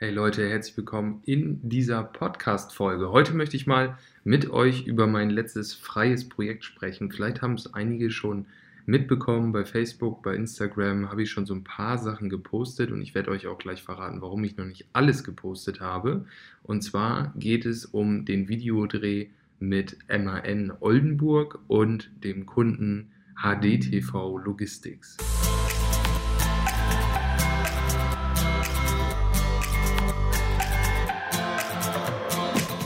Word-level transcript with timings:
Hey 0.00 0.12
Leute, 0.12 0.48
herzlich 0.48 0.76
willkommen 0.76 1.22
in 1.24 1.58
dieser 1.68 2.04
Podcast-Folge. 2.04 3.10
Heute 3.10 3.34
möchte 3.34 3.56
ich 3.56 3.66
mal 3.66 3.98
mit 4.22 4.48
euch 4.48 4.86
über 4.86 5.08
mein 5.08 5.28
letztes 5.28 5.74
freies 5.74 6.28
Projekt 6.28 6.64
sprechen. 6.64 7.10
Vielleicht 7.10 7.42
haben 7.42 7.54
es 7.54 7.74
einige 7.74 8.12
schon 8.12 8.46
mitbekommen. 8.86 9.50
Bei 9.50 9.64
Facebook, 9.64 10.22
bei 10.22 10.36
Instagram 10.36 11.10
habe 11.10 11.24
ich 11.24 11.32
schon 11.32 11.46
so 11.46 11.54
ein 11.54 11.64
paar 11.64 11.98
Sachen 11.98 12.30
gepostet 12.30 12.92
und 12.92 13.02
ich 13.02 13.16
werde 13.16 13.32
euch 13.32 13.48
auch 13.48 13.58
gleich 13.58 13.82
verraten, 13.82 14.22
warum 14.22 14.44
ich 14.44 14.56
noch 14.56 14.66
nicht 14.66 14.86
alles 14.92 15.24
gepostet 15.24 15.80
habe. 15.80 16.26
Und 16.62 16.82
zwar 16.82 17.32
geht 17.34 17.66
es 17.66 17.84
um 17.84 18.24
den 18.24 18.48
Videodreh 18.48 19.26
mit 19.58 19.96
MAN 20.08 20.74
Oldenburg 20.78 21.58
und 21.66 22.12
dem 22.22 22.46
Kunden 22.46 23.10
HDTV 23.34 24.38
Logistics. 24.38 25.16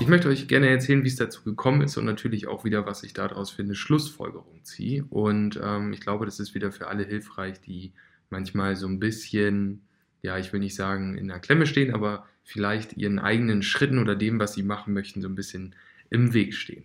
Ich 0.03 0.09
möchte 0.09 0.27
euch 0.27 0.49
gerne 0.49 0.69
erzählen, 0.69 1.05
wie 1.05 1.09
es 1.09 1.15
dazu 1.15 1.45
gekommen 1.45 1.81
ist 1.83 1.97
und 1.97 2.07
natürlich 2.07 2.49
auch 2.49 2.65
wieder, 2.65 2.87
was 2.87 3.05
ich 3.05 3.13
daraus 3.13 3.53
für 3.53 3.63
eine 3.63 3.77
Schlussfolgerung 3.77 4.65
ziehe. 4.65 5.05
Und 5.05 5.61
ähm, 5.63 5.93
ich 5.93 6.01
glaube, 6.01 6.25
das 6.25 6.41
ist 6.41 6.57
wieder 6.57 6.73
für 6.73 6.89
alle 6.89 7.05
hilfreich, 7.05 7.61
die 7.61 7.93
manchmal 8.29 8.75
so 8.75 8.89
ein 8.89 8.99
bisschen, 8.99 9.83
ja, 10.21 10.39
ich 10.39 10.53
will 10.53 10.59
nicht 10.59 10.75
sagen 10.75 11.17
in 11.17 11.29
der 11.29 11.39
Klemme 11.39 11.67
stehen, 11.67 11.95
aber 11.95 12.27
vielleicht 12.43 12.97
ihren 12.97 13.21
eigenen 13.21 13.63
Schritten 13.63 14.01
oder 14.01 14.17
dem, 14.17 14.41
was 14.41 14.55
sie 14.55 14.65
machen 14.65 14.93
möchten, 14.93 15.23
so 15.23 15.29
ein 15.29 15.37
bisschen 15.37 15.77
im 16.11 16.35
Weg 16.35 16.55
stehen. 16.55 16.83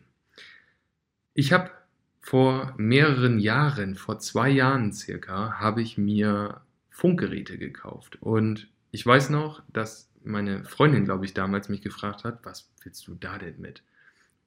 Ich 1.34 1.52
habe 1.52 1.72
vor 2.20 2.76
mehreren 2.78 3.40
Jahren, 3.40 3.96
vor 3.96 4.20
zwei 4.20 4.52
Jahren 4.52 4.94
circa, 4.94 5.54
habe 5.54 5.82
ich 5.82 5.98
mir 5.98 6.62
Funkgeräte 6.92 7.58
gekauft. 7.58 8.22
Und 8.22 8.68
ich 8.92 9.04
weiß 9.04 9.32
noch, 9.32 9.64
dass 9.74 10.07
meine 10.24 10.64
Freundin, 10.66 11.06
glaube 11.06 11.26
ich, 11.26 11.34
damals 11.34 11.70
mich 11.70 11.82
gefragt 11.82 12.24
hat, 12.24 12.40
was 12.44 12.70
willst 12.84 13.08
du 13.08 13.16
da 13.16 13.38
denn 13.38 13.60
mit? 13.60 13.84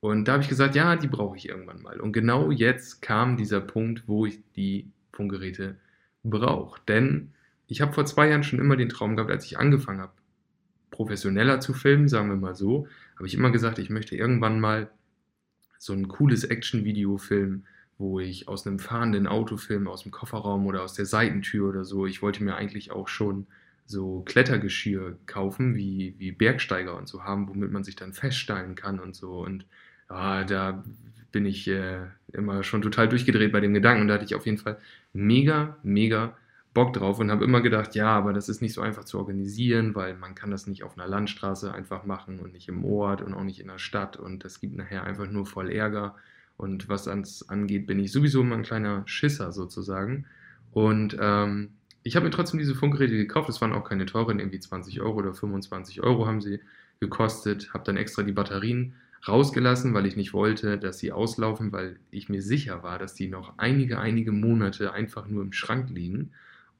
Und 0.00 0.26
da 0.26 0.32
habe 0.32 0.42
ich 0.42 0.48
gesagt, 0.48 0.74
ja, 0.74 0.96
die 0.96 1.08
brauche 1.08 1.36
ich 1.36 1.48
irgendwann 1.48 1.82
mal. 1.82 2.00
Und 2.00 2.12
genau 2.12 2.50
jetzt 2.50 3.02
kam 3.02 3.36
dieser 3.36 3.60
Punkt, 3.60 4.04
wo 4.06 4.26
ich 4.26 4.40
die 4.56 4.90
Funkgeräte 5.12 5.76
brauche. 6.22 6.80
Denn 6.88 7.32
ich 7.66 7.80
habe 7.80 7.92
vor 7.92 8.06
zwei 8.06 8.28
Jahren 8.28 8.42
schon 8.42 8.58
immer 8.58 8.76
den 8.76 8.88
Traum 8.88 9.14
gehabt, 9.14 9.30
als 9.30 9.44
ich 9.44 9.58
angefangen 9.58 10.00
habe, 10.00 10.12
professioneller 10.90 11.60
zu 11.60 11.74
filmen, 11.74 12.08
sagen 12.08 12.28
wir 12.28 12.36
mal 12.36 12.54
so, 12.54 12.88
habe 13.16 13.26
ich 13.26 13.34
immer 13.34 13.50
gesagt, 13.50 13.78
ich 13.78 13.90
möchte 13.90 14.16
irgendwann 14.16 14.60
mal 14.60 14.90
so 15.78 15.92
ein 15.92 16.08
cooles 16.08 16.44
Action-Video 16.44 17.16
filmen, 17.18 17.66
wo 17.98 18.18
ich 18.18 18.48
aus 18.48 18.66
einem 18.66 18.78
fahrenden 18.78 19.26
Auto 19.26 19.56
filme, 19.56 19.90
aus 19.90 20.02
dem 20.02 20.10
Kofferraum 20.10 20.66
oder 20.66 20.82
aus 20.82 20.94
der 20.94 21.06
Seitentür 21.06 21.68
oder 21.68 21.84
so. 21.84 22.06
Ich 22.06 22.22
wollte 22.22 22.42
mir 22.42 22.56
eigentlich 22.56 22.90
auch 22.90 23.08
schon 23.08 23.46
so 23.90 24.22
Klettergeschirr 24.22 25.18
kaufen, 25.26 25.74
wie, 25.74 26.14
wie 26.18 26.32
Bergsteiger 26.32 26.96
und 26.96 27.08
so 27.08 27.24
haben, 27.24 27.48
womit 27.48 27.72
man 27.72 27.84
sich 27.84 27.96
dann 27.96 28.12
feststeilen 28.12 28.74
kann 28.74 29.00
und 29.00 29.14
so. 29.14 29.40
Und 29.40 29.66
ja, 30.08 30.44
da 30.44 30.84
bin 31.32 31.46
ich 31.46 31.68
äh, 31.68 32.06
immer 32.32 32.62
schon 32.62 32.82
total 32.82 33.08
durchgedreht 33.08 33.52
bei 33.52 33.60
dem 33.60 33.74
Gedanken. 33.74 34.02
Und 34.02 34.08
da 34.08 34.14
hatte 34.14 34.24
ich 34.24 34.34
auf 34.34 34.46
jeden 34.46 34.58
Fall 34.58 34.78
mega, 35.12 35.76
mega 35.82 36.36
Bock 36.72 36.92
drauf 36.92 37.18
und 37.18 37.30
habe 37.30 37.44
immer 37.44 37.60
gedacht, 37.60 37.94
ja, 37.94 38.08
aber 38.08 38.32
das 38.32 38.48
ist 38.48 38.62
nicht 38.62 38.74
so 38.74 38.80
einfach 38.80 39.04
zu 39.04 39.18
organisieren, 39.18 39.94
weil 39.94 40.14
man 40.14 40.34
kann 40.34 40.50
das 40.50 40.66
nicht 40.66 40.84
auf 40.84 40.96
einer 40.96 41.08
Landstraße 41.08 41.74
einfach 41.74 42.04
machen 42.04 42.38
und 42.38 42.52
nicht 42.52 42.68
im 42.68 42.84
Ort 42.84 43.22
und 43.22 43.34
auch 43.34 43.42
nicht 43.42 43.60
in 43.60 43.68
der 43.68 43.78
Stadt. 43.78 44.16
Und 44.16 44.44
das 44.44 44.60
gibt 44.60 44.76
nachher 44.76 45.04
einfach 45.04 45.28
nur 45.28 45.46
voll 45.46 45.70
Ärger. 45.70 46.14
Und 46.56 46.88
was 46.88 47.04
das 47.04 47.48
angeht, 47.48 47.86
bin 47.86 47.98
ich 47.98 48.12
sowieso 48.12 48.42
immer 48.42 48.56
ein 48.56 48.62
kleiner 48.62 49.02
Schisser 49.06 49.50
sozusagen. 49.50 50.26
Und 50.72 51.16
ähm, 51.20 51.70
ich 52.02 52.16
habe 52.16 52.24
mir 52.24 52.30
trotzdem 52.30 52.58
diese 52.58 52.74
Funkgeräte 52.74 53.16
gekauft. 53.16 53.48
Das 53.48 53.60
waren 53.60 53.72
auch 53.72 53.84
keine 53.84 54.06
teuren, 54.06 54.38
irgendwie 54.38 54.60
20 54.60 55.00
Euro 55.00 55.18
oder 55.18 55.34
25 55.34 56.02
Euro 56.02 56.26
haben 56.26 56.40
sie 56.40 56.60
gekostet. 56.98 57.72
Habe 57.72 57.84
dann 57.84 57.96
extra 57.96 58.22
die 58.22 58.32
Batterien 58.32 58.94
rausgelassen, 59.26 59.92
weil 59.92 60.06
ich 60.06 60.16
nicht 60.16 60.32
wollte, 60.32 60.78
dass 60.78 60.98
sie 60.98 61.12
auslaufen, 61.12 61.72
weil 61.72 61.98
ich 62.10 62.28
mir 62.28 62.42
sicher 62.42 62.82
war, 62.82 62.98
dass 62.98 63.14
die 63.14 63.28
noch 63.28 63.58
einige, 63.58 63.98
einige 63.98 64.32
Monate 64.32 64.92
einfach 64.92 65.26
nur 65.28 65.42
im 65.42 65.52
Schrank 65.52 65.90
liegen. 65.90 66.32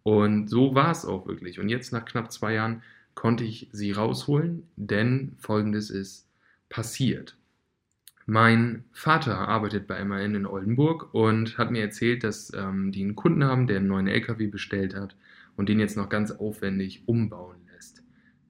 Und 0.03 0.49
so 0.49 0.75
war 0.75 0.91
es 0.91 1.05
auch 1.05 1.27
wirklich. 1.27 1.61
Und 1.61 1.69
jetzt 1.69 1.93
nach 1.93 2.05
knapp 2.05 2.33
zwei 2.33 2.55
Jahren 2.55 2.83
konnte 3.15 3.45
ich 3.45 3.69
sie 3.73 3.93
rausholen, 3.93 4.67
denn 4.77 5.33
folgendes 5.39 5.91
ist 5.91 6.27
passiert. 6.71 7.37
Mein 8.27 8.85
Vater 8.93 9.49
arbeitet 9.49 9.87
bei 9.87 10.05
MAN 10.05 10.35
in 10.35 10.47
Oldenburg 10.47 11.13
und 11.15 11.59
hat 11.59 11.71
mir 11.71 11.83
erzählt, 11.83 12.23
dass 12.23 12.53
ähm, 12.55 12.93
die 12.93 13.03
einen 13.03 13.17
Kunden 13.17 13.45
haben, 13.45 13.67
der 13.67 13.79
einen 13.79 13.89
neuen 13.89 14.07
LKW 14.07 14.47
bestellt 14.47 14.95
hat 14.95 15.17
und 15.57 15.69
den 15.69 15.81
jetzt 15.81 15.97
noch 15.97 16.09
ganz 16.09 16.31
aufwendig 16.31 17.03
umbauen 17.07 17.57
lässt. 17.75 18.03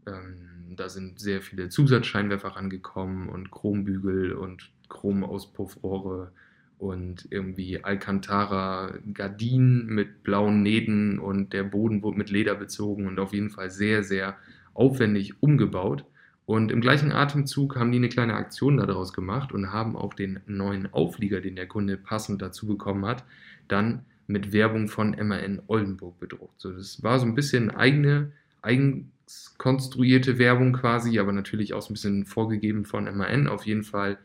Ähm, 0.07 0.75
da 0.77 0.89
sind 0.89 1.19
sehr 1.19 1.41
viele 1.41 1.69
Zusatzscheinwerfer 1.69 2.49
rangekommen 2.49 3.29
und 3.29 3.51
Chrombügel 3.51 4.33
und 4.33 4.71
Chromauspuffrohre 4.89 6.33
und 6.79 7.27
irgendwie 7.31 7.85
Alcantara 7.85 8.95
Gardinen 9.13 9.87
mit 9.87 10.23
blauen 10.23 10.63
Nähten 10.63 11.19
und 11.19 11.53
der 11.53 11.65
Boden 11.65 12.03
wurde 12.03 12.19
mit 12.19 12.31
Leder 12.31 12.55
bezogen 12.55 13.07
und 13.07 13.19
auf 13.19 13.33
jeden 13.35 13.51
Fall 13.51 13.71
sehr, 13.71 14.03
sehr 14.03 14.37
aufwendig 14.73 15.43
umgebaut. 15.43 16.05
Und 16.51 16.73
im 16.73 16.81
gleichen 16.81 17.13
Atemzug 17.13 17.77
haben 17.77 17.93
die 17.93 17.99
eine 17.99 18.09
kleine 18.09 18.35
Aktion 18.35 18.79
daraus 18.79 19.13
gemacht 19.13 19.53
und 19.53 19.73
haben 19.73 19.95
auch 19.95 20.15
den 20.15 20.41
neuen 20.47 20.93
Auflieger, 20.93 21.41
den 21.41 21.55
der 21.55 21.69
Kunde 21.69 21.97
passend 21.97 22.43
dazu 22.43 22.67
bekommen 22.67 23.07
hat, 23.07 23.23
dann 23.69 24.05
mit 24.27 24.53
Werbung 24.53 24.89
von 24.89 25.13
MAN 25.13 25.63
Oldenburg 25.69 26.19
bedruckt. 26.19 26.61
So, 26.61 26.73
das 26.73 27.05
war 27.05 27.21
so 27.21 27.27
ein 27.27 27.37
bisschen 27.37 27.71
eigene, 27.71 28.33
eigens 28.63 29.55
konstruierte 29.59 30.41
Werbung 30.41 30.73
quasi, 30.73 31.21
aber 31.21 31.31
natürlich 31.31 31.73
auch 31.73 31.83
so 31.83 31.91
ein 31.91 31.95
bisschen 31.95 32.27
vorgegeben 32.27 32.85
von 32.85 33.05
MAN. 33.17 33.47
Auf 33.47 33.65
jeden 33.65 33.85
Fall 33.85 34.19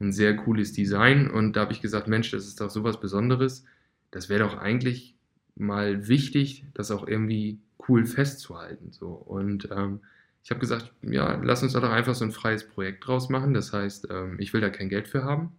ein 0.00 0.10
sehr 0.10 0.34
cooles 0.34 0.72
Design. 0.72 1.30
Und 1.30 1.52
da 1.52 1.60
habe 1.60 1.72
ich 1.72 1.80
gesagt, 1.80 2.08
Mensch, 2.08 2.32
das 2.32 2.44
ist 2.44 2.60
doch 2.60 2.70
sowas 2.70 2.98
Besonderes. 2.98 3.64
Das 4.10 4.28
wäre 4.28 4.40
doch 4.40 4.58
eigentlich 4.58 5.14
mal 5.54 6.08
wichtig, 6.08 6.64
das 6.74 6.90
auch 6.90 7.06
irgendwie 7.06 7.60
cool 7.88 8.04
festzuhalten. 8.04 8.90
So. 8.90 9.10
Und 9.10 9.68
ähm, 9.70 10.00
ich 10.42 10.50
habe 10.50 10.60
gesagt, 10.60 10.92
ja, 11.02 11.38
lass 11.42 11.62
uns 11.62 11.72
da 11.72 11.80
doch 11.80 11.90
einfach 11.90 12.14
so 12.14 12.24
ein 12.24 12.32
freies 12.32 12.66
Projekt 12.66 13.06
draus 13.06 13.28
machen. 13.28 13.54
Das 13.54 13.72
heißt, 13.72 14.08
ähm, 14.10 14.36
ich 14.38 14.52
will 14.52 14.60
da 14.60 14.70
kein 14.70 14.88
Geld 14.88 15.08
für 15.08 15.24
haben. 15.24 15.52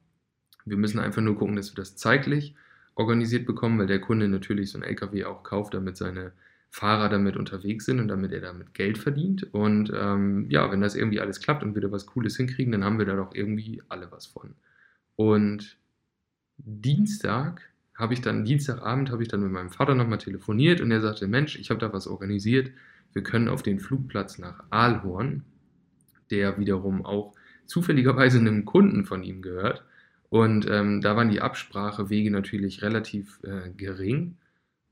Wir 0.66 0.78
müssen 0.78 1.00
einfach 1.00 1.22
nur 1.22 1.38
gucken, 1.38 1.56
dass 1.56 1.72
wir 1.72 1.76
das 1.76 1.96
zeitlich 1.96 2.56
organisiert 2.96 3.46
bekommen, 3.46 3.80
weil 3.80 3.88
der 3.88 4.02
Kunde 4.02 4.28
natürlich 4.28 4.72
so 4.72 4.78
ein 4.78 4.84
LKW 4.84 5.26
auch 5.26 5.44
kauft, 5.44 5.74
damit 5.74 5.98
seine 5.98 6.34
Fahrer 6.70 7.10
damit 7.10 7.36
unterwegs 7.36 7.86
sind 7.86 8.00
und 8.00 8.08
damit 8.08 8.32
er 8.32 8.42
damit 8.42 8.74
Geld 8.74 8.98
verdient. 8.98 9.54
Und 9.54 9.92
ähm, 9.96 10.50
ja, 10.50 10.72
wenn 10.72 10.82
das 10.82 10.96
irgendwie 10.96 11.20
alles 11.20 11.40
klappt 11.40 11.64
und 11.64 11.76
wir 11.76 11.82
da 11.82 11.92
was 11.92 12.06
Cooles 12.06 12.38
hinkriegen, 12.38 12.72
dann 12.72 12.84
haben 12.84 13.00
wir 13.00 13.06
da 13.06 13.16
doch 13.16 13.34
irgendwie 13.34 13.82
alle 13.90 14.12
was 14.12 14.28
von. 14.28 14.56
Und 15.16 15.78
Dienstag 16.58 17.62
habe 17.96 18.14
ich 18.14 18.22
dann, 18.22 18.46
Dienstagabend 18.46 19.12
habe 19.12 19.24
ich 19.24 19.30
dann 19.30 19.42
mit 19.42 19.52
meinem 19.52 19.72
Vater 19.72 19.96
nochmal 19.96 20.20
telefoniert 20.20 20.80
und 20.80 20.92
er 20.92 21.02
sagte, 21.02 21.28
Mensch, 21.28 21.58
ich 21.58 21.70
habe 21.70 21.80
da 21.80 21.92
was 21.92 22.08
organisiert 22.08 22.72
wir 23.14 23.24
können 23.24 23.48
auf 23.48 23.64
den 23.64 23.80
Flugplatz 23.80 24.38
nach 24.38 24.64
Aalhorn, 24.70 25.44
der 26.32 26.58
wiederum 26.60 27.06
auch 27.06 27.34
zufälligerweise 27.66 28.40
einem 28.40 28.66
Kunden 28.66 29.06
von 29.06 29.24
ihm 29.24 29.42
gehört. 29.42 29.84
Und 30.30 30.68
ähm, 30.70 31.02
da 31.02 31.16
waren 31.16 31.30
die 31.30 31.42
Absprachewege 31.42 32.30
natürlich 32.30 32.82
relativ 32.82 33.40
äh, 33.44 33.70
gering. 33.76 34.38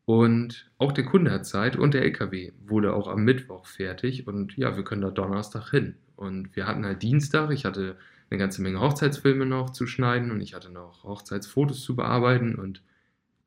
Und 0.06 0.72
auch 0.78 0.94
der 0.94 1.06
Kunde 1.06 1.32
hat 1.32 1.46
Zeit 1.46 1.76
und 1.76 1.94
der 1.94 2.04
LKW 2.04 2.54
wurde 2.66 2.94
auch 2.94 3.08
am 3.08 3.24
Mittwoch 3.24 3.66
fertig. 3.66 4.26
Und 4.26 4.56
ja, 4.58 4.76
wir 4.78 4.84
können 4.84 5.02
da 5.02 5.12
Donnerstag 5.12 5.70
hin. 5.70 5.96
Und 6.16 6.56
wir 6.56 6.66
hatten 6.66 6.86
halt 6.86 7.04
Dienstag, 7.04 7.52
ich 7.52 7.66
hatte 7.66 7.98
eine 8.30 8.40
ganze 8.40 8.62
Menge 8.62 8.80
Hochzeitsfilme 8.80 9.46
noch 9.46 9.72
zu 9.72 9.86
schneiden 9.86 10.32
und 10.32 10.42
ich 10.42 10.54
hatte 10.54 10.70
noch 10.70 11.04
Hochzeitsfotos 11.04 11.82
zu 11.82 11.96
bearbeiten. 11.96 12.56
Und 12.56 12.82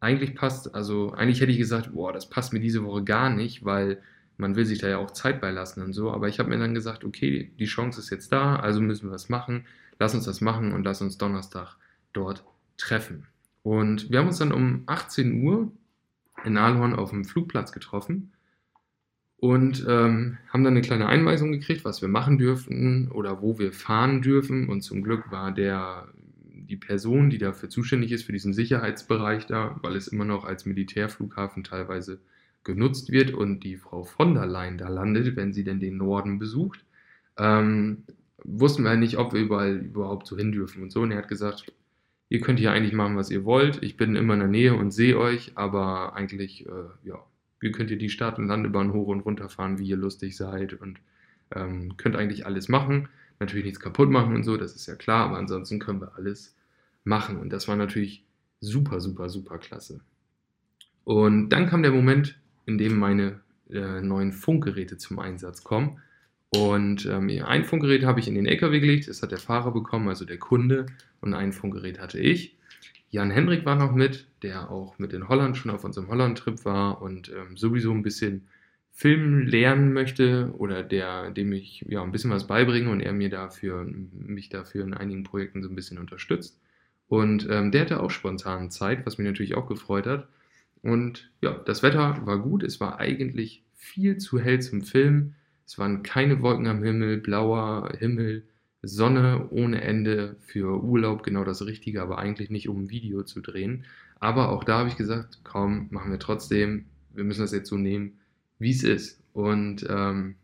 eigentlich 0.00 0.34
passt, 0.34 0.74
also 0.74 1.12
eigentlich 1.12 1.40
hätte 1.40 1.52
ich 1.52 1.58
gesagt, 1.58 1.92
boah, 1.92 2.12
das 2.12 2.30
passt 2.30 2.52
mir 2.52 2.60
diese 2.60 2.84
Woche 2.84 3.04
gar 3.04 3.30
nicht, 3.30 3.64
weil 3.64 4.00
man 4.40 4.56
will 4.56 4.64
sich 4.64 4.78
da 4.78 4.88
ja 4.88 4.98
auch 4.98 5.12
Zeit 5.12 5.40
beilassen 5.40 5.82
und 5.82 5.92
so, 5.92 6.10
aber 6.10 6.28
ich 6.28 6.38
habe 6.38 6.48
mir 6.48 6.58
dann 6.58 6.74
gesagt, 6.74 7.04
okay, 7.04 7.52
die 7.58 7.66
Chance 7.66 8.00
ist 8.00 8.10
jetzt 8.10 8.32
da, 8.32 8.56
also 8.56 8.80
müssen 8.80 9.08
wir 9.08 9.12
was 9.12 9.28
machen, 9.28 9.66
lass 9.98 10.14
uns 10.14 10.24
das 10.24 10.40
machen 10.40 10.72
und 10.72 10.84
lass 10.84 11.02
uns 11.02 11.18
Donnerstag 11.18 11.76
dort 12.12 12.44
treffen. 12.76 13.26
Und 13.62 14.10
wir 14.10 14.18
haben 14.18 14.28
uns 14.28 14.38
dann 14.38 14.52
um 14.52 14.82
18 14.86 15.42
Uhr 15.42 15.70
in 16.44 16.56
Aalhorn 16.56 16.94
auf 16.94 17.10
dem 17.10 17.24
Flugplatz 17.24 17.72
getroffen 17.72 18.32
und 19.36 19.84
ähm, 19.88 20.38
haben 20.48 20.64
dann 20.64 20.74
eine 20.74 20.80
kleine 20.80 21.06
Einweisung 21.06 21.52
gekriegt, 21.52 21.84
was 21.84 22.00
wir 22.02 22.08
machen 22.08 22.38
dürfen 22.38 23.10
oder 23.10 23.42
wo 23.42 23.58
wir 23.58 23.72
fahren 23.72 24.22
dürfen. 24.22 24.68
Und 24.68 24.82
zum 24.82 25.02
Glück 25.02 25.30
war 25.30 25.52
der 25.52 26.08
die 26.70 26.76
Person, 26.76 27.30
die 27.30 27.38
dafür 27.38 27.68
zuständig 27.68 28.12
ist, 28.12 28.24
für 28.24 28.32
diesen 28.32 28.52
Sicherheitsbereich 28.52 29.46
da, 29.46 29.78
weil 29.82 29.96
es 29.96 30.08
immer 30.08 30.24
noch 30.24 30.44
als 30.44 30.66
Militärflughafen 30.66 31.64
teilweise 31.64 32.20
genutzt 32.64 33.10
wird 33.10 33.32
und 33.32 33.60
die 33.60 33.76
Frau 33.76 34.04
von 34.04 34.34
der 34.34 34.46
Leyen 34.46 34.78
da 34.78 34.88
landet, 34.88 35.36
wenn 35.36 35.52
sie 35.52 35.64
denn 35.64 35.80
den 35.80 35.96
Norden 35.96 36.38
besucht, 36.38 36.84
ähm, 37.38 38.04
wussten 38.44 38.84
wir 38.84 38.96
nicht, 38.96 39.18
ob 39.18 39.32
wir 39.32 39.40
überall 39.40 39.76
überhaupt 39.76 40.26
so 40.26 40.36
hin 40.36 40.52
dürfen 40.52 40.82
und 40.82 40.92
so. 40.92 41.02
Und 41.02 41.10
er 41.12 41.18
hat 41.18 41.28
gesagt, 41.28 41.72
ihr 42.28 42.40
könnt 42.40 42.58
hier 42.58 42.72
eigentlich 42.72 42.92
machen, 42.92 43.16
was 43.16 43.30
ihr 43.30 43.44
wollt. 43.44 43.82
Ich 43.82 43.96
bin 43.96 44.16
immer 44.16 44.34
in 44.34 44.40
der 44.40 44.48
Nähe 44.48 44.74
und 44.74 44.92
sehe 44.92 45.18
euch, 45.18 45.52
aber 45.56 46.14
eigentlich, 46.14 46.66
äh, 46.66 46.88
ja, 47.04 47.24
ihr 47.62 47.72
könnt 47.72 47.90
hier 47.90 47.98
die 47.98 48.10
Stadt- 48.10 48.38
und 48.38 48.46
Landebahn 48.46 48.92
hoch 48.92 49.08
und 49.08 49.20
runter 49.20 49.48
fahren, 49.48 49.78
wie 49.78 49.88
ihr 49.88 49.96
lustig 49.96 50.36
seid. 50.36 50.74
Und 50.74 51.00
ähm, 51.54 51.96
könnt 51.96 52.16
eigentlich 52.16 52.46
alles 52.46 52.68
machen. 52.68 53.08
Natürlich 53.38 53.64
nichts 53.64 53.80
kaputt 53.80 54.10
machen 54.10 54.34
und 54.34 54.44
so, 54.44 54.56
das 54.56 54.74
ist 54.74 54.86
ja 54.86 54.94
klar, 54.94 55.26
aber 55.26 55.38
ansonsten 55.38 55.78
können 55.78 56.00
wir 56.00 56.14
alles 56.16 56.54
machen. 57.04 57.38
Und 57.38 57.50
das 57.50 57.68
war 57.68 57.76
natürlich 57.76 58.24
super, 58.60 59.00
super, 59.00 59.30
super 59.30 59.58
klasse. 59.58 60.00
Und 61.04 61.48
dann 61.48 61.66
kam 61.66 61.82
der 61.82 61.92
Moment, 61.92 62.38
in 62.70 62.78
dem 62.78 62.98
meine 62.98 63.40
äh, 63.70 64.00
neuen 64.00 64.32
Funkgeräte 64.32 64.96
zum 64.96 65.18
Einsatz 65.18 65.64
kommen. 65.64 66.00
Und 66.54 67.06
ähm, 67.06 67.30
ein 67.44 67.64
Funkgerät 67.64 68.04
habe 68.04 68.20
ich 68.20 68.26
in 68.26 68.34
den 68.34 68.46
LKW 68.46 68.80
gelegt, 68.80 69.08
das 69.08 69.22
hat 69.22 69.30
der 69.30 69.38
Fahrer 69.38 69.72
bekommen, 69.72 70.08
also 70.08 70.24
der 70.24 70.38
Kunde, 70.38 70.86
und 71.20 71.34
ein 71.34 71.52
Funkgerät 71.52 72.00
hatte 72.00 72.18
ich. 72.18 72.56
Jan 73.10 73.30
Hendrik 73.30 73.64
war 73.64 73.76
noch 73.76 73.92
mit, 73.92 74.26
der 74.42 74.70
auch 74.70 74.98
mit 74.98 75.12
in 75.12 75.28
Holland 75.28 75.56
schon 75.56 75.70
auf 75.70 75.84
unserem 75.84 76.08
Holland-Trip 76.08 76.64
war 76.64 77.02
und 77.02 77.28
ähm, 77.28 77.56
sowieso 77.56 77.92
ein 77.92 78.02
bisschen 78.02 78.48
Film 78.92 79.46
lernen 79.46 79.92
möchte 79.92 80.52
oder 80.58 80.82
der, 80.82 81.30
dem 81.30 81.52
ich 81.52 81.84
ja 81.88 82.02
ein 82.02 82.12
bisschen 82.12 82.30
was 82.30 82.46
beibringe 82.46 82.90
und 82.90 83.00
er 83.00 83.12
mir 83.12 83.30
dafür, 83.30 83.84
mich 83.84 84.48
dafür 84.48 84.84
in 84.84 84.94
einigen 84.94 85.24
Projekten 85.24 85.62
so 85.62 85.68
ein 85.68 85.74
bisschen 85.74 85.98
unterstützt. 85.98 86.60
Und 87.08 87.48
ähm, 87.50 87.72
der 87.72 87.82
hatte 87.82 88.00
auch 88.00 88.10
spontan 88.10 88.70
Zeit, 88.70 89.06
was 89.06 89.18
mich 89.18 89.26
natürlich 89.26 89.56
auch 89.56 89.66
gefreut 89.66 90.06
hat. 90.06 90.28
Und 90.82 91.30
ja, 91.40 91.52
das 91.52 91.82
Wetter 91.82 92.24
war 92.24 92.38
gut, 92.38 92.62
es 92.62 92.80
war 92.80 92.98
eigentlich 92.98 93.62
viel 93.74 94.18
zu 94.18 94.38
hell 94.38 94.60
zum 94.60 94.82
Film. 94.82 95.34
Es 95.66 95.78
waren 95.78 96.02
keine 96.02 96.42
Wolken 96.42 96.66
am 96.66 96.82
Himmel, 96.82 97.18
blauer 97.18 97.92
Himmel, 97.98 98.44
Sonne 98.82 99.48
ohne 99.50 99.82
Ende 99.82 100.36
für 100.40 100.82
Urlaub, 100.82 101.22
genau 101.22 101.44
das 101.44 101.64
Richtige, 101.66 102.00
aber 102.00 102.18
eigentlich 102.18 102.50
nicht, 102.50 102.68
um 102.68 102.84
ein 102.84 102.90
Video 102.90 103.22
zu 103.22 103.40
drehen. 103.40 103.84
Aber 104.20 104.50
auch 104.50 104.64
da 104.64 104.78
habe 104.78 104.88
ich 104.88 104.96
gesagt, 104.96 105.40
komm, 105.44 105.88
machen 105.90 106.10
wir 106.10 106.18
trotzdem, 106.18 106.86
wir 107.14 107.24
müssen 107.24 107.42
das 107.42 107.52
jetzt 107.52 107.68
so 107.68 107.76
nehmen, 107.76 108.18
wie 108.58 108.70
es 108.70 108.82
ist. 108.82 109.22
Und 109.32 109.86
ähm, 109.88 110.36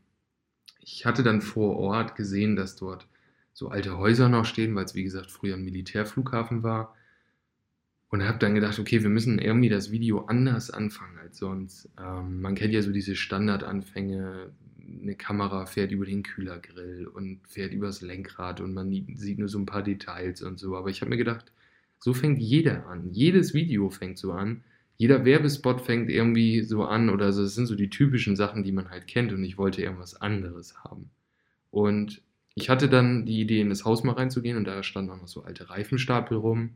ich 0.80 1.06
hatte 1.06 1.22
dann 1.22 1.40
vor 1.40 1.76
Ort 1.76 2.14
gesehen, 2.14 2.56
dass 2.56 2.76
dort 2.76 3.06
so 3.52 3.68
alte 3.68 3.96
Häuser 3.96 4.28
noch 4.28 4.44
stehen, 4.44 4.74
weil 4.74 4.84
es 4.84 4.94
wie 4.94 5.04
gesagt 5.04 5.30
früher 5.30 5.54
ein 5.54 5.64
Militärflughafen 5.64 6.62
war. 6.62 6.94
Und 8.08 8.22
habe 8.22 8.38
dann 8.38 8.54
gedacht, 8.54 8.78
okay, 8.78 9.02
wir 9.02 9.10
müssen 9.10 9.38
irgendwie 9.38 9.68
das 9.68 9.90
Video 9.90 10.26
anders 10.26 10.70
anfangen 10.70 11.18
als 11.18 11.38
sonst. 11.38 11.90
Ähm, 12.00 12.40
man 12.40 12.54
kennt 12.54 12.72
ja 12.72 12.80
so 12.82 12.92
diese 12.92 13.16
Standardanfänge, 13.16 14.52
eine 15.02 15.16
Kamera 15.16 15.66
fährt 15.66 15.90
über 15.90 16.06
den 16.06 16.22
Kühlergrill 16.22 17.06
und 17.06 17.40
fährt 17.48 17.72
übers 17.72 18.00
Lenkrad 18.00 18.60
und 18.60 18.74
man 18.74 18.90
sieht 19.16 19.38
nur 19.38 19.48
so 19.48 19.58
ein 19.58 19.66
paar 19.66 19.82
Details 19.82 20.42
und 20.42 20.58
so. 20.58 20.76
Aber 20.76 20.88
ich 20.88 21.00
habe 21.00 21.10
mir 21.10 21.16
gedacht, 21.16 21.52
so 21.98 22.14
fängt 22.14 22.38
jeder 22.38 22.86
an. 22.86 23.10
Jedes 23.12 23.54
Video 23.54 23.90
fängt 23.90 24.18
so 24.18 24.32
an. 24.32 24.62
Jeder 24.96 25.24
Werbespot 25.24 25.82
fängt 25.82 26.10
irgendwie 26.10 26.62
so 26.62 26.84
an 26.84 27.10
oder 27.10 27.32
so. 27.32 27.42
Das 27.42 27.54
sind 27.54 27.66
so 27.66 27.74
die 27.74 27.90
typischen 27.90 28.36
Sachen, 28.36 28.62
die 28.62 28.72
man 28.72 28.90
halt 28.90 29.06
kennt 29.06 29.32
und 29.32 29.44
ich 29.44 29.58
wollte 29.58 29.82
irgendwas 29.82 30.20
anderes 30.20 30.76
haben. 30.84 31.10
Und 31.70 32.22
ich 32.54 32.70
hatte 32.70 32.88
dann 32.88 33.26
die 33.26 33.40
Idee, 33.40 33.60
in 33.60 33.68
das 33.68 33.84
Haus 33.84 34.02
mal 34.04 34.14
reinzugehen 34.14 34.56
und 34.56 34.64
da 34.64 34.82
standen 34.82 35.10
auch 35.10 35.20
noch 35.20 35.28
so 35.28 35.42
alte 35.42 35.68
Reifenstapel 35.68 36.38
rum. 36.38 36.70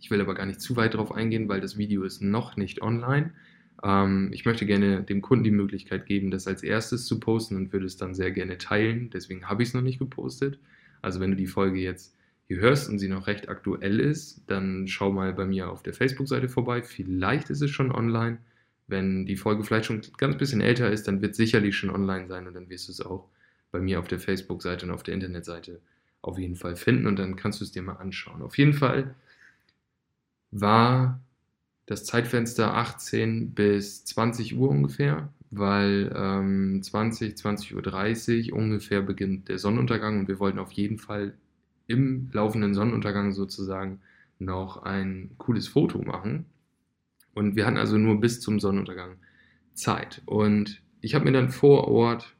Ich 0.00 0.10
will 0.10 0.20
aber 0.20 0.34
gar 0.34 0.46
nicht 0.46 0.60
zu 0.60 0.76
weit 0.76 0.94
drauf 0.94 1.12
eingehen, 1.12 1.48
weil 1.48 1.60
das 1.60 1.76
Video 1.76 2.04
ist 2.04 2.22
noch 2.22 2.56
nicht 2.56 2.82
online. 2.82 3.32
Ähm, 3.82 4.30
ich 4.32 4.44
möchte 4.44 4.66
gerne 4.66 5.02
dem 5.02 5.22
Kunden 5.22 5.44
die 5.44 5.50
Möglichkeit 5.50 6.06
geben, 6.06 6.30
das 6.30 6.46
als 6.46 6.62
erstes 6.62 7.06
zu 7.06 7.20
posten 7.20 7.56
und 7.56 7.72
würde 7.72 7.86
es 7.86 7.96
dann 7.96 8.14
sehr 8.14 8.30
gerne 8.30 8.58
teilen. 8.58 9.10
Deswegen 9.10 9.48
habe 9.48 9.62
ich 9.62 9.70
es 9.70 9.74
noch 9.74 9.82
nicht 9.82 9.98
gepostet. 9.98 10.58
Also 11.02 11.20
wenn 11.20 11.30
du 11.30 11.36
die 11.36 11.46
Folge 11.46 11.78
jetzt 11.78 12.14
hier 12.46 12.58
hörst 12.58 12.88
und 12.88 12.98
sie 12.98 13.08
noch 13.08 13.26
recht 13.26 13.48
aktuell 13.48 14.00
ist, 14.00 14.42
dann 14.46 14.88
schau 14.88 15.12
mal 15.12 15.32
bei 15.34 15.44
mir 15.44 15.70
auf 15.70 15.82
der 15.82 15.94
Facebook-Seite 15.94 16.48
vorbei. 16.48 16.82
Vielleicht 16.82 17.50
ist 17.50 17.60
es 17.60 17.70
schon 17.70 17.92
online. 17.92 18.38
Wenn 18.86 19.26
die 19.26 19.36
Folge 19.36 19.64
vielleicht 19.64 19.84
schon 19.84 20.00
ganz 20.16 20.38
bisschen 20.38 20.62
älter 20.62 20.90
ist, 20.90 21.06
dann 21.06 21.20
wird 21.20 21.32
es 21.32 21.36
sicherlich 21.36 21.76
schon 21.76 21.90
online 21.90 22.26
sein 22.26 22.46
und 22.46 22.54
dann 22.54 22.70
wirst 22.70 22.88
du 22.88 22.92
es 22.92 23.02
auch 23.02 23.28
bei 23.70 23.80
mir 23.80 23.98
auf 23.98 24.08
der 24.08 24.18
Facebook-Seite 24.18 24.86
und 24.86 24.92
auf 24.92 25.02
der 25.02 25.12
Internetseite 25.12 25.80
auf 26.22 26.38
jeden 26.38 26.56
Fall 26.56 26.74
finden 26.74 27.06
und 27.06 27.18
dann 27.18 27.36
kannst 27.36 27.60
du 27.60 27.64
es 27.64 27.72
dir 27.72 27.82
mal 27.82 27.96
anschauen. 27.96 28.40
Auf 28.40 28.56
jeden 28.56 28.72
Fall 28.72 29.14
war 30.50 31.20
das 31.86 32.04
Zeitfenster 32.04 32.74
18 32.74 33.54
bis 33.54 34.04
20 34.04 34.56
Uhr 34.56 34.68
ungefähr, 34.68 35.32
weil 35.50 36.12
ähm, 36.14 36.82
20, 36.82 37.34
20.30 37.34 38.52
Uhr 38.52 38.58
ungefähr 38.58 39.02
beginnt 39.02 39.48
der 39.48 39.58
Sonnenuntergang 39.58 40.20
und 40.20 40.28
wir 40.28 40.38
wollten 40.38 40.58
auf 40.58 40.72
jeden 40.72 40.98
Fall 40.98 41.34
im 41.86 42.28
laufenden 42.32 42.74
Sonnenuntergang 42.74 43.32
sozusagen 43.32 44.00
noch 44.38 44.82
ein 44.82 45.30
cooles 45.38 45.68
Foto 45.68 46.02
machen. 46.02 46.44
Und 47.34 47.56
wir 47.56 47.66
hatten 47.66 47.78
also 47.78 47.96
nur 47.96 48.20
bis 48.20 48.40
zum 48.40 48.60
Sonnenuntergang 48.60 49.16
Zeit. 49.74 50.22
Und 50.26 50.82
ich 51.00 51.14
habe 51.14 51.24
mir 51.24 51.32
dann 51.32 51.48
vor 51.48 51.88
Ort, 51.88 52.36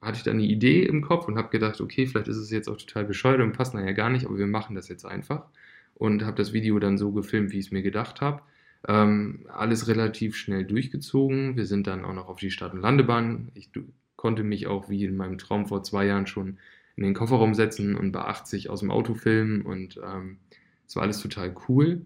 hatte 0.00 0.18
ich 0.18 0.22
dann 0.22 0.34
eine 0.34 0.46
Idee 0.46 0.84
im 0.84 1.02
Kopf 1.02 1.26
und 1.26 1.36
habe 1.36 1.48
gedacht, 1.48 1.80
okay, 1.80 2.06
vielleicht 2.06 2.28
ist 2.28 2.36
es 2.36 2.50
jetzt 2.50 2.68
auch 2.68 2.76
total 2.76 3.04
bescheuert 3.04 3.40
und 3.40 3.52
passt 3.52 3.74
nachher 3.74 3.94
gar 3.94 4.10
nicht, 4.10 4.26
aber 4.26 4.38
wir 4.38 4.46
machen 4.46 4.76
das 4.76 4.88
jetzt 4.88 5.04
einfach. 5.04 5.46
Und 5.94 6.24
habe 6.24 6.36
das 6.36 6.52
Video 6.52 6.78
dann 6.78 6.98
so 6.98 7.12
gefilmt, 7.12 7.52
wie 7.52 7.58
ich 7.58 7.66
es 7.66 7.72
mir 7.72 7.82
gedacht 7.82 8.20
habe. 8.20 8.42
Ähm, 8.86 9.46
alles 9.48 9.88
relativ 9.88 10.36
schnell 10.36 10.64
durchgezogen. 10.64 11.56
Wir 11.56 11.66
sind 11.66 11.86
dann 11.86 12.04
auch 12.04 12.12
noch 12.12 12.28
auf 12.28 12.38
die 12.38 12.50
Start- 12.50 12.74
und 12.74 12.80
Landebahn. 12.80 13.50
Ich 13.54 13.70
konnte 14.16 14.42
mich 14.42 14.66
auch 14.66 14.88
wie 14.88 15.04
in 15.04 15.16
meinem 15.16 15.38
Traum 15.38 15.66
vor 15.66 15.82
zwei 15.82 16.06
Jahren 16.06 16.26
schon 16.26 16.58
in 16.96 17.04
den 17.04 17.14
Kofferraum 17.14 17.54
setzen 17.54 17.96
und 17.96 18.12
bei 18.12 18.20
80 18.20 18.70
aus 18.70 18.80
dem 18.80 18.90
Auto 18.90 19.14
filmen 19.14 19.62
und 19.62 20.00
ähm, 20.04 20.38
es 20.86 20.96
war 20.96 21.02
alles 21.02 21.20
total 21.20 21.54
cool. 21.68 22.02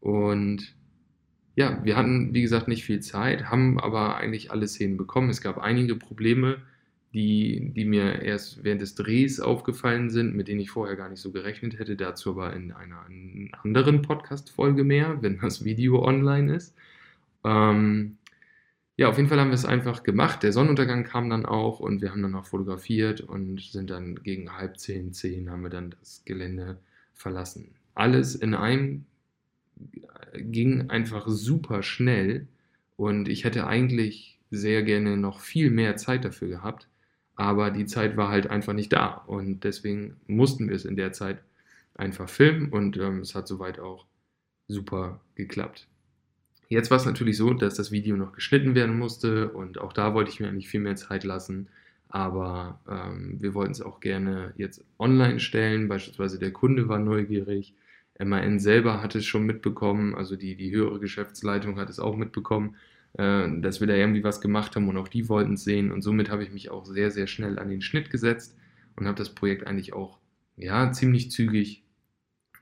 Und 0.00 0.74
ja, 1.54 1.82
wir 1.84 1.96
hatten, 1.96 2.34
wie 2.34 2.42
gesagt, 2.42 2.68
nicht 2.68 2.84
viel 2.84 3.00
Zeit, 3.00 3.50
haben 3.50 3.78
aber 3.80 4.16
eigentlich 4.16 4.50
alle 4.50 4.68
Szenen 4.68 4.96
bekommen. 4.96 5.30
Es 5.30 5.40
gab 5.40 5.58
einige 5.58 5.96
Probleme, 5.96 6.58
die, 7.16 7.72
die 7.74 7.86
mir 7.86 8.20
erst 8.20 8.62
während 8.62 8.82
des 8.82 8.94
Drehs 8.94 9.40
aufgefallen 9.40 10.10
sind, 10.10 10.36
mit 10.36 10.48
denen 10.48 10.60
ich 10.60 10.70
vorher 10.70 10.96
gar 10.96 11.08
nicht 11.08 11.20
so 11.20 11.32
gerechnet 11.32 11.78
hätte. 11.78 11.96
Dazu 11.96 12.32
aber 12.32 12.52
in 12.52 12.72
einer 12.72 13.06
anderen 13.62 14.02
Podcast-Folge 14.02 14.84
mehr, 14.84 15.22
wenn 15.22 15.38
das 15.40 15.64
Video 15.64 16.04
online 16.04 16.54
ist. 16.54 16.74
Ähm, 17.42 18.18
ja, 18.98 19.08
auf 19.08 19.16
jeden 19.16 19.30
Fall 19.30 19.40
haben 19.40 19.48
wir 19.48 19.54
es 19.54 19.64
einfach 19.64 20.02
gemacht. 20.02 20.42
Der 20.42 20.52
Sonnenuntergang 20.52 21.04
kam 21.04 21.30
dann 21.30 21.46
auch 21.46 21.80
und 21.80 22.02
wir 22.02 22.10
haben 22.10 22.20
dann 22.20 22.34
auch 22.34 22.44
fotografiert 22.44 23.22
und 23.22 23.62
sind 23.62 23.88
dann 23.88 24.16
gegen 24.16 24.52
halb 24.52 24.78
zehn, 24.78 25.14
zehn 25.14 25.48
haben 25.48 25.62
wir 25.62 25.70
dann 25.70 25.94
das 25.98 26.22
Gelände 26.26 26.76
verlassen. 27.14 27.70
Alles 27.94 28.34
in 28.34 28.54
einem 28.54 29.06
ging 30.34 30.90
einfach 30.90 31.26
super 31.28 31.82
schnell 31.82 32.46
und 32.96 33.26
ich 33.30 33.44
hätte 33.44 33.66
eigentlich 33.66 34.38
sehr 34.50 34.82
gerne 34.82 35.16
noch 35.16 35.40
viel 35.40 35.70
mehr 35.70 35.96
Zeit 35.96 36.26
dafür 36.26 36.48
gehabt. 36.48 36.88
Aber 37.36 37.70
die 37.70 37.86
Zeit 37.86 38.16
war 38.16 38.30
halt 38.30 38.48
einfach 38.48 38.72
nicht 38.72 38.92
da 38.92 39.08
und 39.26 39.64
deswegen 39.64 40.16
mussten 40.26 40.68
wir 40.68 40.76
es 40.76 40.84
in 40.84 40.96
der 40.96 41.12
Zeit 41.12 41.38
einfach 41.94 42.28
filmen 42.28 42.70
und 42.70 42.96
ähm, 42.96 43.20
es 43.20 43.34
hat 43.34 43.46
soweit 43.46 43.78
auch 43.78 44.06
super 44.68 45.20
geklappt. 45.34 45.86
Jetzt 46.68 46.90
war 46.90 46.96
es 46.96 47.04
natürlich 47.04 47.36
so, 47.36 47.52
dass 47.54 47.74
das 47.74 47.92
Video 47.92 48.16
noch 48.16 48.32
geschnitten 48.32 48.74
werden 48.74 48.98
musste 48.98 49.50
und 49.50 49.78
auch 49.78 49.92
da 49.92 50.14
wollte 50.14 50.30
ich 50.30 50.40
mir 50.40 50.48
eigentlich 50.48 50.68
viel 50.68 50.80
mehr 50.80 50.96
Zeit 50.96 51.24
lassen. 51.24 51.68
Aber 52.08 52.80
ähm, 52.88 53.36
wir 53.40 53.54
wollten 53.54 53.72
es 53.72 53.82
auch 53.82 54.00
gerne 54.00 54.52
jetzt 54.56 54.84
online 54.98 55.38
stellen. 55.38 55.88
Beispielsweise 55.88 56.38
der 56.38 56.52
Kunde 56.52 56.88
war 56.88 56.98
neugierig. 56.98 57.74
MAN 58.18 58.58
selber 58.58 59.02
hat 59.02 59.14
es 59.14 59.26
schon 59.26 59.44
mitbekommen, 59.44 60.14
also 60.14 60.36
die, 60.36 60.56
die 60.56 60.70
höhere 60.70 60.98
Geschäftsleitung 60.98 61.78
hat 61.78 61.90
es 61.90 62.00
auch 62.00 62.16
mitbekommen. 62.16 62.76
Äh, 63.18 63.60
dass 63.60 63.80
wir 63.80 63.86
da 63.86 63.94
irgendwie 63.94 64.24
was 64.24 64.40
gemacht 64.40 64.76
haben 64.76 64.88
und 64.88 64.96
auch 64.98 65.08
die 65.08 65.28
wollten 65.28 65.54
es 65.54 65.64
sehen. 65.64 65.90
Und 65.90 66.02
somit 66.02 66.30
habe 66.30 66.42
ich 66.42 66.52
mich 66.52 66.70
auch 66.70 66.84
sehr, 66.84 67.10
sehr 67.10 67.26
schnell 67.26 67.58
an 67.58 67.70
den 67.70 67.80
Schnitt 67.80 68.10
gesetzt 68.10 68.56
und 68.94 69.06
habe 69.06 69.16
das 69.16 69.34
Projekt 69.34 69.66
eigentlich 69.66 69.94
auch 69.94 70.18
ja, 70.56 70.92
ziemlich 70.92 71.30
zügig 71.30 71.84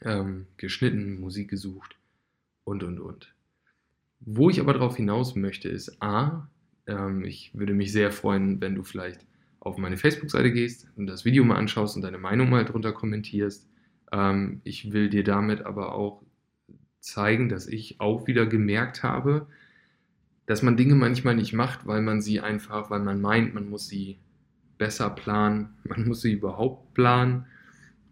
ähm, 0.02 0.46
geschnitten, 0.56 1.18
Musik 1.20 1.50
gesucht 1.50 1.96
und, 2.64 2.84
und, 2.84 3.00
und. 3.00 3.34
Wo 4.20 4.48
ich 4.48 4.60
aber 4.60 4.74
darauf 4.74 4.96
hinaus 4.96 5.34
möchte, 5.34 5.68
ist 5.68 6.00
A, 6.00 6.48
ähm, 6.86 7.24
ich 7.24 7.50
würde 7.54 7.74
mich 7.74 7.92
sehr 7.92 8.12
freuen, 8.12 8.60
wenn 8.60 8.76
du 8.76 8.84
vielleicht 8.84 9.26
auf 9.58 9.76
meine 9.76 9.96
Facebook-Seite 9.96 10.52
gehst 10.52 10.86
und 10.96 11.06
das 11.06 11.24
Video 11.24 11.42
mal 11.44 11.56
anschaust 11.56 11.96
und 11.96 12.02
deine 12.02 12.18
Meinung 12.18 12.48
mal 12.50 12.64
drunter 12.64 12.92
kommentierst. 12.92 13.68
Ähm, 14.12 14.60
ich 14.62 14.92
will 14.92 15.08
dir 15.08 15.24
damit 15.24 15.62
aber 15.62 15.94
auch 15.94 16.22
zeigen, 17.00 17.48
dass 17.48 17.66
ich 17.66 18.00
auch 18.00 18.26
wieder 18.26 18.46
gemerkt 18.46 19.02
habe, 19.02 19.48
dass 20.46 20.62
man 20.62 20.76
Dinge 20.76 20.94
manchmal 20.94 21.36
nicht 21.36 21.52
macht, 21.52 21.86
weil 21.86 22.02
man 22.02 22.20
sie 22.20 22.40
einfach, 22.40 22.90
weil 22.90 23.00
man 23.00 23.20
meint, 23.20 23.54
man 23.54 23.68
muss 23.68 23.88
sie 23.88 24.18
besser 24.78 25.10
planen, 25.10 25.70
man 25.84 26.06
muss 26.06 26.22
sie 26.22 26.32
überhaupt 26.32 26.94
planen, 26.94 27.46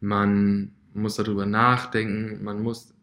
man 0.00 0.72
muss 0.94 1.16
darüber 1.16 1.46
nachdenken, 1.46 2.42
man 2.44 2.62
muss 2.62 2.94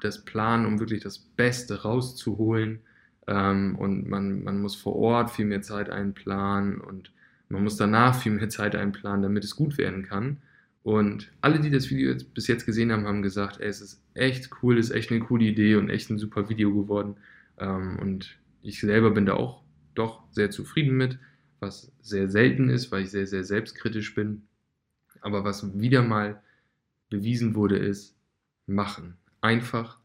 das 0.00 0.24
planen, 0.24 0.66
um 0.66 0.78
wirklich 0.78 1.02
das 1.02 1.18
Beste 1.18 1.82
rauszuholen 1.82 2.80
ähm, 3.26 3.76
und 3.76 4.08
man, 4.08 4.44
man 4.44 4.60
muss 4.60 4.76
vor 4.76 4.96
Ort 4.96 5.30
viel 5.30 5.44
mehr 5.46 5.62
Zeit 5.62 5.90
einplanen 5.90 6.80
und 6.80 7.12
man 7.48 7.64
muss 7.64 7.76
danach 7.76 8.14
viel 8.14 8.32
mehr 8.32 8.48
Zeit 8.48 8.76
einplanen, 8.76 9.22
damit 9.22 9.44
es 9.44 9.56
gut 9.56 9.78
werden 9.78 10.02
kann. 10.02 10.38
Und 10.82 11.30
alle, 11.40 11.60
die 11.60 11.70
das 11.70 11.90
Video 11.90 12.10
jetzt, 12.10 12.32
bis 12.34 12.46
jetzt 12.46 12.64
gesehen 12.64 12.92
haben, 12.92 13.06
haben 13.06 13.22
gesagt, 13.22 13.60
ey, 13.60 13.68
es 13.68 13.80
ist 13.80 14.00
echt 14.14 14.50
cool, 14.62 14.78
es 14.78 14.90
ist 14.90 14.96
echt 14.96 15.10
eine 15.10 15.20
coole 15.20 15.44
Idee 15.44 15.76
und 15.76 15.90
echt 15.90 16.10
ein 16.10 16.18
super 16.18 16.48
Video 16.48 16.74
geworden. 16.74 17.16
Ähm, 17.58 17.98
und 18.00 18.38
ich 18.68 18.80
selber 18.80 19.10
bin 19.10 19.26
da 19.26 19.34
auch 19.34 19.62
doch 19.94 20.24
sehr 20.30 20.50
zufrieden 20.50 20.96
mit, 20.96 21.18
was 21.58 21.90
sehr 22.02 22.28
selten 22.28 22.68
ist, 22.68 22.92
weil 22.92 23.02
ich 23.02 23.10
sehr, 23.10 23.26
sehr 23.26 23.42
selbstkritisch 23.42 24.14
bin. 24.14 24.42
Aber 25.20 25.42
was 25.42 25.78
wieder 25.80 26.02
mal 26.02 26.42
bewiesen 27.10 27.54
wurde, 27.54 27.78
ist 27.78 28.14
machen. 28.66 29.16
Einfach 29.40 29.98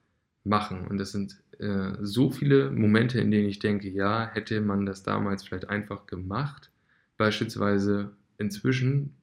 machen. 0.44 0.88
Und 0.88 0.98
das 0.98 1.12
sind 1.12 1.44
äh, 1.60 1.92
so 2.02 2.32
viele 2.32 2.72
Momente, 2.72 3.20
in 3.20 3.32
denen 3.32 3.50
ich 3.50 3.60
denke, 3.60 3.90
ja, 3.90 4.30
hätte 4.34 4.62
man 4.62 4.86
das 4.86 5.04
damals 5.04 5.44
vielleicht 5.44 5.70
einfach 5.70 6.08
gemacht. 6.08 6.72
Beispielsweise 7.18 8.16
inzwischen 8.38 9.14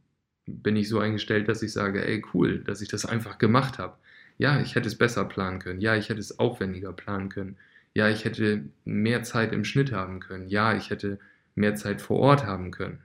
bin 0.46 0.76
ich 0.76 0.88
so 0.88 0.98
eingestellt, 0.98 1.48
dass 1.48 1.62
ich 1.62 1.72
sage, 1.72 2.06
ey, 2.06 2.22
cool, 2.34 2.58
dass 2.58 2.82
ich 2.82 2.88
das 2.88 3.06
einfach 3.06 3.38
gemacht 3.38 3.78
habe. 3.78 3.96
Ja, 4.38 4.60
ich 4.60 4.74
hätte 4.74 4.88
es 4.88 4.96
besser 4.96 5.24
planen 5.24 5.58
können. 5.58 5.80
Ja, 5.80 5.96
ich 5.96 6.08
hätte 6.08 6.20
es 6.20 6.38
aufwendiger 6.38 6.92
planen 6.92 7.28
können. 7.28 7.56
Ja, 7.94 8.08
ich 8.08 8.24
hätte 8.24 8.64
mehr 8.84 9.22
Zeit 9.22 9.52
im 9.52 9.64
Schnitt 9.64 9.92
haben 9.92 10.20
können. 10.20 10.48
Ja, 10.48 10.76
ich 10.76 10.90
hätte 10.90 11.18
mehr 11.54 11.74
Zeit 11.74 12.00
vor 12.00 12.18
Ort 12.18 12.44
haben 12.44 12.70
können. 12.70 13.02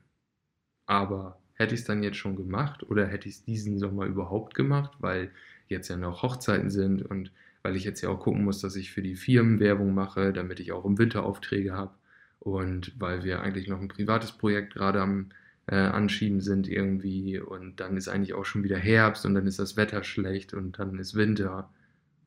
Aber 0.86 1.40
hätte 1.54 1.74
ich 1.74 1.82
es 1.82 1.88
dann 1.88 2.04
jetzt 2.04 2.18
schon 2.18 2.36
gemacht 2.36 2.84
oder 2.84 3.08
hätte 3.08 3.28
ich 3.30 3.36
es 3.36 3.44
diesen 3.44 3.80
Sommer 3.80 4.06
überhaupt 4.06 4.56
gemacht, 4.56 4.94
weil 5.00 5.32
jetzt 5.68 5.90
ja 5.90 5.98
noch 5.98 6.22
Hochzeiten 6.24 6.70
sind 6.70 7.02
und 7.04 7.32
weil 7.64 7.76
ich 7.76 7.84
jetzt 7.84 8.02
ja 8.02 8.10
auch 8.10 8.20
gucken 8.20 8.44
muss, 8.44 8.62
dass 8.62 8.76
ich 8.76 8.92
für 8.92 9.02
die 9.02 9.16
Firmen 9.16 9.60
Werbung 9.60 9.94
mache, 9.94 10.34
damit 10.34 10.60
ich 10.60 10.72
auch 10.72 10.86
im 10.86 10.98
Winter 11.00 11.24
Aufträge 11.24 11.74
habe 11.74 11.96
und 12.40 12.94
weil 13.00 13.24
wir 13.24 13.42
eigentlich 13.42 13.68
noch 13.68 13.82
ein 13.82 13.88
privates 13.88 14.34
Projekt 14.34 14.74
gerade 14.74 15.02
am 15.02 15.30
äh, 15.68 15.76
Anschieben 15.76 16.42
sind 16.42 16.68
irgendwie 16.68 17.40
und 17.40 17.80
dann 17.80 17.98
ist 17.98 18.08
eigentlich 18.08 18.34
auch 18.36 18.46
schon 18.46 18.64
wieder 18.64 18.78
Herbst 18.78 19.26
und 19.26 19.34
dann 19.34 19.48
ist 19.48 19.58
das 19.60 19.78
Wetter 19.78 20.04
schlecht 20.04 20.54
und 20.54 20.78
dann 20.78 21.00
ist 21.00 21.16
Winter 21.16 21.72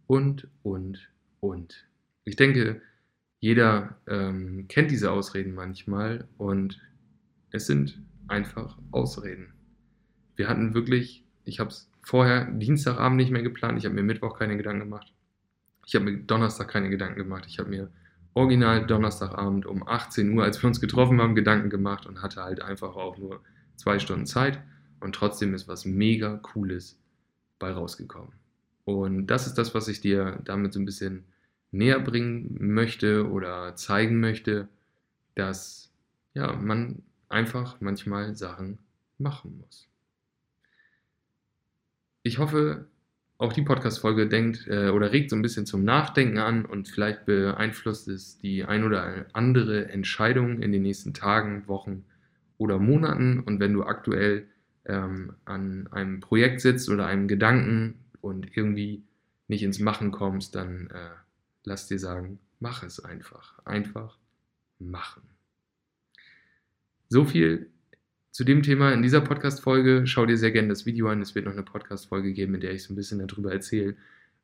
und, 0.08 0.48
und, 0.62 1.08
und. 1.40 1.87
Ich 2.28 2.36
denke, 2.36 2.82
jeder 3.40 3.96
ähm, 4.06 4.66
kennt 4.68 4.90
diese 4.90 5.10
Ausreden 5.10 5.54
manchmal 5.54 6.28
und 6.36 6.78
es 7.50 7.66
sind 7.66 8.02
einfach 8.26 8.76
Ausreden. 8.90 9.54
Wir 10.36 10.48
hatten 10.48 10.74
wirklich, 10.74 11.24
ich 11.44 11.58
habe 11.58 11.70
es 11.70 11.90
vorher 12.02 12.44
Dienstagabend 12.50 13.16
nicht 13.16 13.30
mehr 13.30 13.42
geplant, 13.42 13.78
ich 13.78 13.86
habe 13.86 13.94
mir 13.94 14.02
Mittwoch 14.02 14.38
keine 14.38 14.58
Gedanken 14.58 14.80
gemacht. 14.80 15.14
Ich 15.86 15.94
habe 15.94 16.04
mir 16.04 16.18
Donnerstag 16.18 16.68
keine 16.68 16.90
Gedanken 16.90 17.18
gemacht. 17.18 17.46
Ich 17.48 17.58
habe 17.58 17.70
mir 17.70 17.90
original 18.34 18.86
Donnerstagabend 18.86 19.64
um 19.64 19.88
18 19.88 20.36
Uhr, 20.36 20.44
als 20.44 20.62
wir 20.62 20.68
uns 20.68 20.82
getroffen 20.82 21.18
haben, 21.22 21.34
Gedanken 21.34 21.70
gemacht 21.70 22.04
und 22.04 22.20
hatte 22.20 22.42
halt 22.42 22.60
einfach 22.60 22.94
auch 22.94 23.16
nur 23.16 23.40
zwei 23.76 23.98
Stunden 23.98 24.26
Zeit. 24.26 24.60
Und 25.00 25.14
trotzdem 25.14 25.54
ist 25.54 25.66
was 25.66 25.86
mega 25.86 26.36
Cooles 26.36 27.00
bei 27.58 27.70
rausgekommen. 27.70 28.32
Und 28.84 29.28
das 29.28 29.46
ist 29.46 29.54
das, 29.54 29.74
was 29.74 29.88
ich 29.88 30.02
dir 30.02 30.40
damit 30.44 30.74
so 30.74 30.80
ein 30.80 30.84
bisschen 30.84 31.24
näher 31.70 32.00
bringen 32.00 32.56
möchte 32.74 33.28
oder 33.30 33.76
zeigen 33.76 34.20
möchte, 34.20 34.68
dass 35.34 35.92
ja, 36.34 36.52
man 36.52 37.02
einfach 37.28 37.80
manchmal 37.80 38.34
Sachen 38.36 38.78
machen 39.18 39.58
muss. 39.58 39.88
Ich 42.22 42.38
hoffe, 42.38 42.86
auch 43.38 43.52
die 43.52 43.62
Podcast-Folge 43.62 44.28
denkt 44.28 44.66
äh, 44.66 44.90
oder 44.90 45.12
regt 45.12 45.30
so 45.30 45.36
ein 45.36 45.42
bisschen 45.42 45.64
zum 45.64 45.84
Nachdenken 45.84 46.38
an 46.38 46.64
und 46.64 46.88
vielleicht 46.88 47.24
beeinflusst 47.24 48.08
es 48.08 48.38
die 48.38 48.64
ein 48.64 48.84
oder 48.84 49.26
andere 49.32 49.88
Entscheidung 49.88 50.60
in 50.60 50.72
den 50.72 50.82
nächsten 50.82 51.14
Tagen, 51.14 51.68
Wochen 51.68 52.04
oder 52.56 52.78
Monaten. 52.78 53.40
Und 53.40 53.60
wenn 53.60 53.72
du 53.72 53.84
aktuell 53.84 54.46
ähm, 54.86 55.34
an 55.44 55.86
einem 55.92 56.18
Projekt 56.18 56.60
sitzt 56.60 56.90
oder 56.90 57.06
einem 57.06 57.28
Gedanken 57.28 57.94
und 58.20 58.56
irgendwie 58.56 59.04
nicht 59.46 59.62
ins 59.62 59.78
Machen 59.78 60.10
kommst, 60.10 60.56
dann 60.56 60.90
äh, 60.90 61.10
lass 61.68 61.86
dir 61.86 61.98
sagen, 61.98 62.40
mach 62.58 62.82
es 62.82 62.98
einfach. 62.98 63.58
Einfach 63.64 64.18
machen. 64.78 65.22
So 67.08 67.24
viel 67.24 67.70
zu 68.32 68.44
dem 68.44 68.62
Thema 68.62 68.92
in 68.92 69.02
dieser 69.02 69.20
Podcast-Folge. 69.20 70.06
Schau 70.06 70.26
dir 70.26 70.36
sehr 70.36 70.50
gerne 70.50 70.68
das 70.68 70.86
Video 70.86 71.08
an. 71.08 71.22
Es 71.22 71.34
wird 71.34 71.44
noch 71.44 71.52
eine 71.52 71.62
Podcast-Folge 71.62 72.32
geben, 72.32 72.54
in 72.54 72.60
der 72.60 72.72
ich 72.72 72.82
so 72.82 72.92
ein 72.92 72.96
bisschen 72.96 73.26
darüber 73.26 73.52
erzähle, 73.52 73.96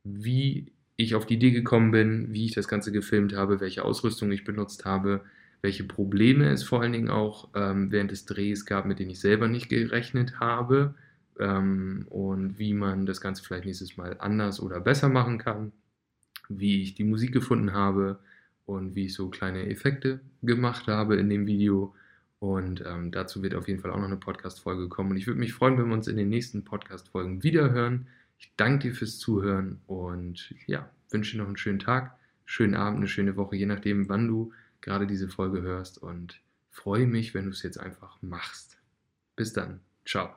wie 0.05 0.73
ich 0.97 1.15
auf 1.15 1.27
die 1.27 1.35
Idee 1.35 1.51
gekommen 1.51 1.91
bin, 1.91 2.33
wie 2.33 2.47
ich 2.47 2.55
das 2.55 2.69
Ganze 2.69 2.93
gefilmt 2.93 3.35
habe, 3.35 3.61
welche 3.61 3.85
Ausrüstung 3.85 4.31
ich 4.31 4.45
benutzt 4.45 4.85
habe, 4.85 5.25
welche 5.63 5.85
Probleme 5.85 6.51
es 6.51 6.63
vor 6.63 6.83
allen 6.83 6.93
Dingen 6.93 7.09
auch 7.09 7.49
ähm, 7.55 7.91
während 7.91 8.11
des 8.11 8.27
Drehs 8.27 8.67
gab, 8.67 8.87
mit 8.87 8.99
denen 8.99 9.11
ich 9.11 9.21
selber 9.21 9.49
nicht 9.49 9.69
gerechnet 9.69 10.39
habe 10.41 10.95
ähm, 11.41 12.07
und 12.11 12.59
wie 12.59 12.75
man 12.75 13.07
das 13.07 13.21
Ganze 13.21 13.43
vielleicht 13.43 13.65
nächstes 13.65 13.97
Mal 13.97 14.17
anders 14.21 14.61
oder 14.61 14.81
besser 14.81 15.09
machen 15.09 15.39
kann, 15.39 15.73
wie 16.49 16.83
ich 16.83 16.95
die 16.95 17.05
Musik 17.05 17.33
gefunden 17.33 17.73
habe 17.73 18.19
und 18.67 18.95
wie 18.95 19.07
ich 19.07 19.15
so 19.15 19.29
kleine 19.29 19.69
Effekte 19.69 20.21
gemacht 20.43 20.87
habe 20.87 21.17
in 21.17 21.29
dem 21.29 21.47
Video 21.47 21.95
und 22.45 22.85
ähm, 22.87 23.11
dazu 23.11 23.43
wird 23.43 23.55
auf 23.55 23.69
jeden 23.69 23.81
Fall 23.81 23.91
auch 23.91 23.97
noch 23.97 24.05
eine 24.05 24.19
Podcast-Folge 24.19 24.89
kommen. 24.91 25.13
Und 25.13 25.17
ich 25.17 25.27
würde 25.27 25.41
mich 25.41 25.55
freuen, 25.55 25.79
wenn 25.79 25.89
wir 25.89 25.95
uns 25.95 26.09
in 26.09 26.19
den 26.19 26.29
nächsten 26.29 26.63
Podcast-Folgen 26.63 27.43
wiederhören. 27.43 28.07
Ich 28.39 28.53
danke 28.59 28.89
dir 28.89 28.95
fürs 28.95 29.19
Zuhören 29.19 29.81
und 29.87 30.55
ja, 30.67 30.91
wünsche 31.11 31.33
dir 31.33 31.39
noch 31.39 31.47
einen 31.47 31.57
schönen 31.57 31.79
Tag, 31.79 32.19
schönen 32.45 32.75
Abend, 32.75 32.99
eine 32.99 33.09
schöne 33.09 33.37
Woche, 33.37 33.57
je 33.57 33.65
nachdem, 33.65 34.11
wann 34.11 34.29
du 34.29 34.53
gerade 34.83 35.07
diese 35.07 35.29
Folge 35.31 35.63
hörst. 35.63 35.97
Und 35.97 36.39
freue 36.69 37.07
mich, 37.07 37.33
wenn 37.33 37.47
du 37.47 37.51
es 37.51 37.63
jetzt 37.63 37.81
einfach 37.81 38.19
machst. 38.21 38.77
Bis 39.37 39.55
dann. 39.55 39.81
Ciao. 40.05 40.29